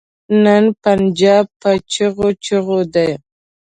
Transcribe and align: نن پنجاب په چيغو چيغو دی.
نن 0.43 0.63
پنجاب 0.83 1.45
په 1.61 1.71
چيغو 1.91 2.27
چيغو 2.45 2.79
دی. 2.93 3.11